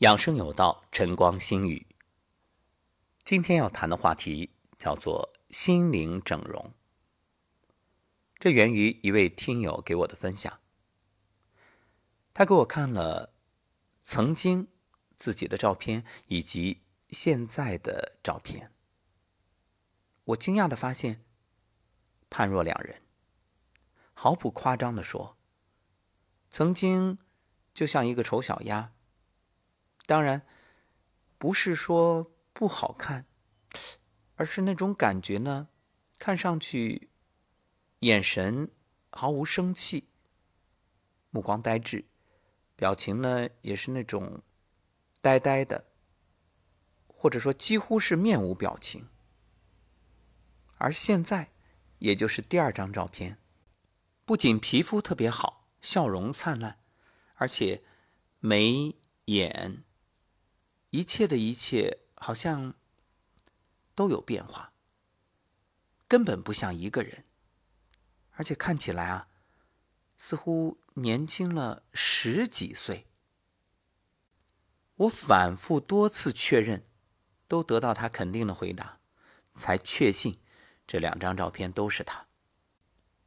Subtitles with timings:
[0.00, 1.86] 养生有道，晨光心语。
[3.24, 6.74] 今天要谈的话题叫做心灵整容。
[8.38, 10.60] 这源于一位听友给我的分享。
[12.34, 13.32] 他给我看了
[14.02, 14.68] 曾经
[15.16, 18.70] 自己的照片以及现在的照片，
[20.24, 21.24] 我惊讶的发现，
[22.28, 23.00] 判若两人。
[24.12, 25.38] 毫不夸张的说，
[26.50, 27.18] 曾经
[27.72, 28.92] 就像一个丑小鸭。
[30.06, 30.46] 当然，
[31.36, 33.26] 不是说不好看，
[34.36, 35.68] 而是那种感觉呢，
[36.16, 37.10] 看上去
[37.98, 38.70] 眼神
[39.10, 40.08] 毫无生气，
[41.30, 42.04] 目光呆滞，
[42.76, 44.42] 表情呢也是那种
[45.20, 45.86] 呆呆的，
[47.08, 49.08] 或者说几乎是面无表情。
[50.78, 51.50] 而现在，
[51.98, 53.38] 也就是第二张照片，
[54.24, 56.78] 不仅皮肤特别好，笑容灿烂，
[57.34, 57.82] 而且
[58.38, 58.94] 眉
[59.24, 59.82] 眼。
[60.90, 62.74] 一切的一切好像
[63.94, 64.72] 都有变化，
[66.06, 67.24] 根本不像一个人，
[68.32, 69.28] 而且看起来啊，
[70.16, 73.06] 似乎年轻了十几岁。
[74.96, 76.86] 我反复多次确认，
[77.46, 79.00] 都得到他肯定的回答，
[79.54, 80.40] 才确信
[80.86, 82.28] 这两张照片都是他。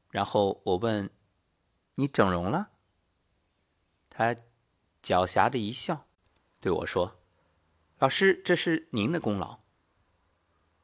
[0.10, 1.12] 然后我问
[1.96, 2.72] ：“你整容了？”
[4.10, 4.34] 他
[5.04, 6.08] 狡黠的一笑，
[6.60, 7.19] 对我说。
[8.00, 9.60] 老师，这是您的功劳。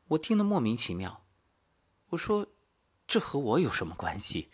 [0.08, 1.25] 我听得莫名其妙。
[2.07, 2.47] 我说
[3.07, 4.52] ：“这和我有什么关系？”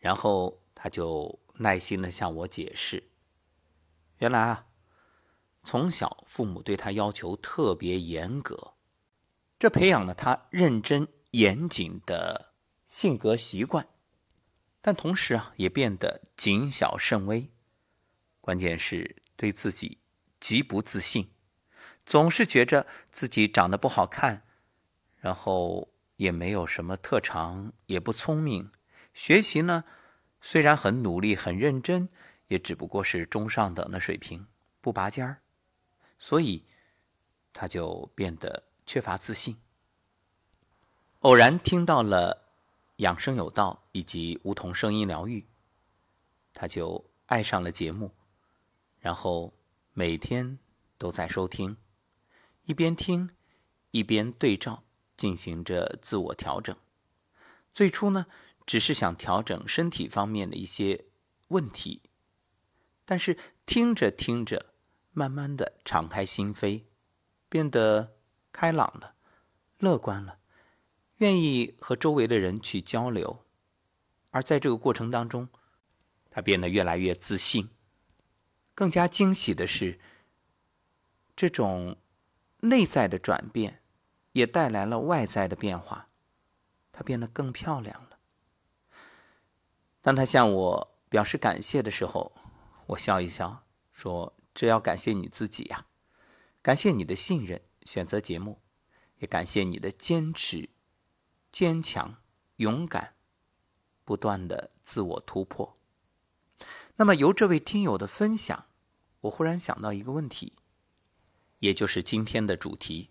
[0.00, 3.10] 然后他就耐心的向我解释
[4.20, 4.66] ：“原来啊，
[5.62, 8.72] 从小父母对他要求特别严格，
[9.58, 12.54] 这培养了他认真严谨的
[12.86, 13.86] 性格习惯，
[14.80, 17.50] 但同时啊，也变得谨小慎微。
[18.40, 19.98] 关键是对自己
[20.40, 21.28] 极不自信。”
[22.04, 24.44] 总是觉着自己长得不好看，
[25.20, 28.70] 然后也没有什么特长，也不聪明。
[29.14, 29.84] 学习呢，
[30.40, 32.08] 虽然很努力、很认真，
[32.48, 34.46] 也只不过是中上等的水平，
[34.80, 35.42] 不拔尖儿。
[36.18, 36.64] 所以
[37.52, 39.56] 他就变得缺乏自信。
[41.20, 42.42] 偶然听到了
[42.96, 45.46] 养生有道以及梧桐声音疗愈，
[46.52, 48.12] 他就爱上了节目，
[48.98, 49.52] 然后
[49.92, 50.58] 每天
[50.98, 51.76] 都在收听。
[52.64, 53.30] 一边听，
[53.90, 54.84] 一边对照，
[55.16, 56.76] 进行着自我调整。
[57.74, 58.26] 最初呢，
[58.64, 61.06] 只是想调整身体方面的一些
[61.48, 62.02] 问题，
[63.04, 63.36] 但是
[63.66, 64.74] 听着听着，
[65.10, 66.84] 慢慢的敞开心扉，
[67.48, 68.16] 变得
[68.52, 69.16] 开朗了，
[69.78, 70.38] 乐观了，
[71.16, 73.44] 愿意和周围的人去交流。
[74.30, 75.48] 而在这个过程当中，
[76.30, 77.70] 他变得越来越自信。
[78.74, 79.98] 更加惊喜的是，
[81.34, 81.96] 这种。
[82.64, 83.82] 内在的转变，
[84.32, 86.08] 也带来了外在的变化，
[86.92, 88.18] 她变得更漂亮了。
[90.00, 92.32] 当她向我表示感谢的时候，
[92.86, 95.86] 我笑一笑，说：“这要感谢你自己呀，
[96.62, 98.60] 感谢你的信任，选择节目，
[99.18, 100.70] 也感谢你的坚持、
[101.50, 102.16] 坚强、
[102.56, 103.14] 勇敢，
[104.04, 105.76] 不断的自我突破。”
[106.96, 108.66] 那么，由这位听友的分享，
[109.22, 110.52] 我忽然想到一个问题。
[111.62, 113.10] 也就是今天的主题：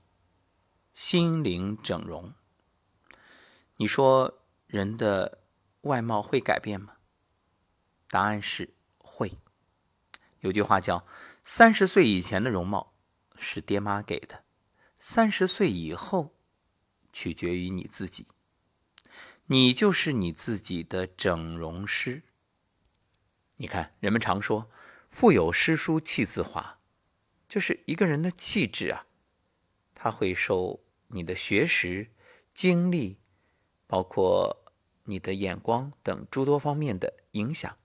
[0.92, 2.34] 心灵整容。
[3.78, 5.40] 你说人的
[5.84, 6.98] 外貌会改变吗？
[8.10, 9.38] 答案是会。
[10.42, 11.08] 有句话叫
[11.46, 12.94] “三十岁以前的容貌
[13.38, 14.44] 是爹妈给的，
[15.00, 16.36] 三十岁以后
[17.14, 18.28] 取决于你自己。
[19.46, 22.24] 你就是你自己的整容师。”
[23.56, 24.70] 你看，人们常说
[25.08, 26.80] “腹有诗书气自华”。
[27.52, 29.06] 就是一个人的气质啊，
[29.94, 30.80] 他会受
[31.10, 32.10] 你的学识、
[32.54, 33.18] 经历，
[33.88, 34.64] 包括
[35.04, 37.78] 你的眼光等诸多方面的影响。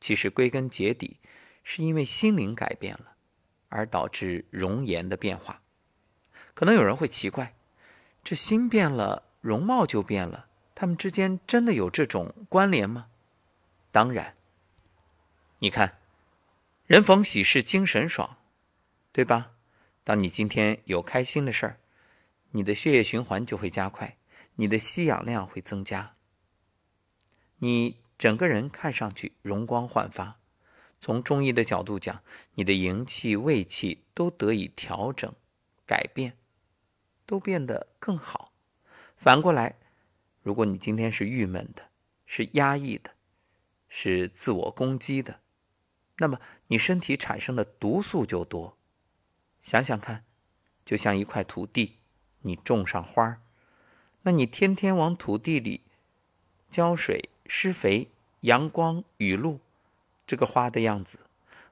[0.00, 1.20] 其实归根结底，
[1.62, 3.14] 是因为心灵改变了，
[3.68, 5.62] 而导致容颜的变化。
[6.52, 7.54] 可能有人会奇怪，
[8.24, 13.10] 这心变了，容貌就变了，他们之间真的有这种关联吗？
[13.92, 14.36] 当然，
[15.60, 16.00] 你看，
[16.88, 18.38] 人逢喜事精神爽。
[19.14, 19.52] 对吧？
[20.02, 21.78] 当你今天有开心的事儿，
[22.50, 24.18] 你的血液循环就会加快，
[24.56, 26.16] 你的吸氧量会增加，
[27.58, 30.40] 你整个人看上去容光焕发。
[31.00, 32.24] 从中医的角度讲，
[32.54, 35.32] 你的营气、胃气都得以调整、
[35.86, 36.36] 改变，
[37.24, 38.52] 都变得更好。
[39.16, 39.76] 反过来，
[40.42, 41.90] 如果你今天是郁闷的、
[42.26, 43.12] 是压抑的、
[43.88, 45.38] 是自我攻击的，
[46.16, 48.76] 那么你身体产生的毒素就多。
[49.64, 50.26] 想想看，
[50.84, 51.96] 就像一块土地，
[52.42, 53.40] 你种上花儿，
[54.20, 55.80] 那你天天往土地里
[56.68, 59.60] 浇水、施肥、阳光、雨露，
[60.26, 61.20] 这个花的样子，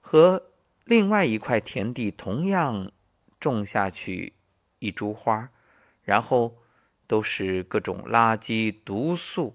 [0.01, 0.47] 和
[0.85, 2.91] 另外一块田地同样
[3.39, 4.33] 种下去
[4.79, 5.51] 一株花，
[6.03, 6.57] 然后
[7.07, 9.55] 都是各种垃圾、毒素、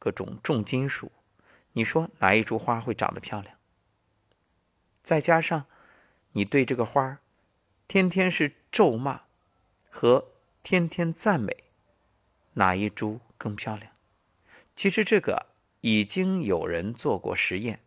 [0.00, 1.12] 各种重金属，
[1.74, 3.54] 你说哪一株花会长得漂亮？
[5.04, 5.66] 再加上
[6.32, 7.18] 你对这个花儿
[7.88, 9.22] 天天是咒骂
[9.88, 11.64] 和天天赞美，
[12.54, 13.92] 哪一株更漂亮？
[14.74, 15.46] 其实这个
[15.82, 17.80] 已经有人做过实验，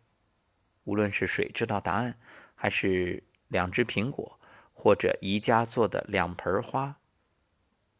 [0.84, 2.18] 无论是水知道答案，
[2.54, 4.40] 还是两只苹果，
[4.72, 6.98] 或者宜家做的两盆花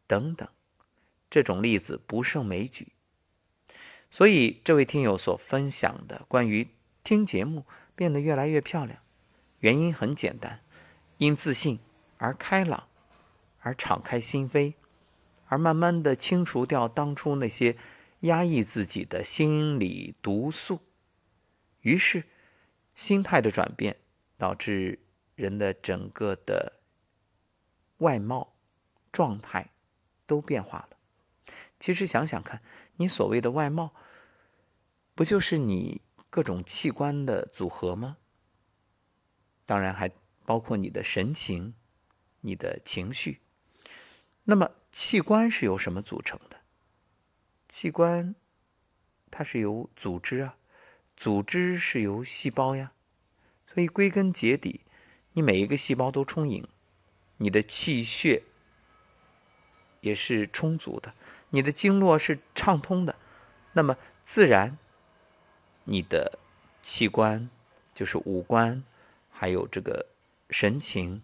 [0.07, 0.49] 等等，
[1.29, 2.93] 这种例子不胜枚举。
[4.09, 6.67] 所以这位听友所分享的关于
[7.03, 7.65] 听节目
[7.95, 8.99] 变得越来越漂亮。
[9.59, 10.61] 原因很简单，
[11.17, 11.79] 因自信
[12.21, 12.87] 而开朗，
[13.61, 14.75] 而敞开心扉，
[15.47, 17.75] 而慢慢的清除掉当初那些
[18.19, 20.81] 压抑自己的心理毒素，
[21.79, 22.25] 于是
[22.93, 23.97] 心态的转变
[24.37, 24.99] 导致
[25.33, 26.79] 人的整个的
[27.97, 28.53] 外貌
[29.11, 29.71] 状态
[30.27, 30.97] 都变化了。
[31.79, 32.61] 其实想想看，
[32.97, 33.95] 你所谓的外貌，
[35.15, 38.17] 不就是你各种器官的组合吗？
[39.65, 40.11] 当然还
[40.45, 41.73] 包括你的神情、
[42.41, 43.39] 你的情绪。
[44.43, 46.57] 那么器官是由什么组成的？
[47.69, 48.35] 器官
[49.31, 50.57] 它是由组织啊，
[51.15, 52.91] 组织是由细胞呀。
[53.65, 54.81] 所以归根结底，
[55.33, 56.67] 你每一个细胞都充盈，
[57.37, 58.43] 你的气血
[60.01, 61.13] 也是充足的，
[61.51, 63.15] 你的经络是畅通的，
[63.73, 64.77] 那么自然
[65.85, 66.37] 你的
[66.81, 67.49] 器官
[67.93, 68.83] 就是五官。
[69.33, 70.05] 还有这个
[70.51, 71.23] 神情，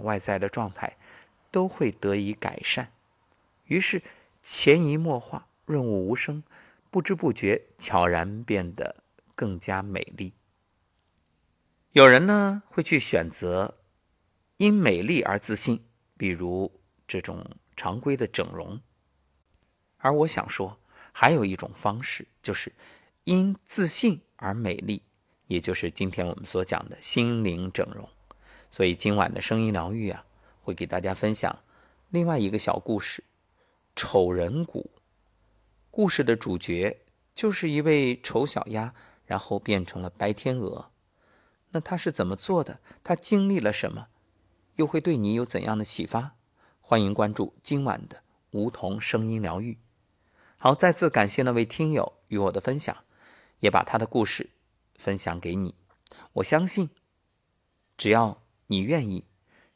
[0.00, 0.96] 外在的状态
[1.50, 2.92] 都会得以改善，
[3.66, 4.02] 于是
[4.40, 6.42] 潜移默化、润物无声，
[6.90, 9.04] 不知不觉悄然变得
[9.34, 10.32] 更加美丽。
[11.92, 13.78] 有人呢会去选择
[14.56, 15.84] 因美丽而自信，
[16.16, 18.80] 比如这种常规的整容，
[19.98, 20.78] 而我想说，
[21.12, 22.72] 还有一种方式，就是
[23.24, 25.02] 因自信而美丽。
[25.48, 28.08] 也就是今天我们所讲的心灵整容，
[28.72, 30.24] 所以今晚的声音疗愈啊，
[30.60, 31.62] 会给大家分享
[32.08, 33.22] 另外一个小故事——
[33.94, 34.90] 丑人谷。
[35.90, 37.02] 故事的主角
[37.34, 38.94] 就是一位丑小鸭，
[39.26, 40.90] 然后变成了白天鹅。
[41.72, 42.80] 那他是怎么做的？
[43.04, 44.08] 他经历了什么？
[44.76, 46.36] 又会对你有怎样的启发？
[46.80, 48.22] 欢迎关注今晚的
[48.52, 49.78] 梧桐声音疗愈。
[50.58, 53.04] 好，再次感谢那位听友与我的分享，
[53.60, 54.50] 也把他的故事。
[54.96, 55.74] 分享给你，
[56.34, 56.90] 我相信，
[57.96, 58.41] 只要
[58.72, 59.26] 你愿意，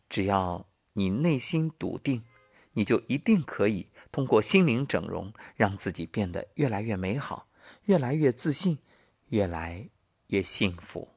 [0.09, 2.25] 只要你内心笃定，
[2.73, 7.47] 你就一定可以通过心灵整容，让自己变得越来越美好，
[7.85, 8.79] 越来越自信，
[9.29, 9.91] 越来
[10.29, 11.11] 越幸福。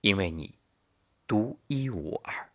[0.00, 0.54] 因为你
[1.26, 2.49] 独一无二。